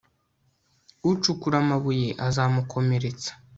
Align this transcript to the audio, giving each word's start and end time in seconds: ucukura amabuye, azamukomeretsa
ucukura 1.09 1.55
amabuye, 1.63 2.09
azamukomeretsa 2.27 3.31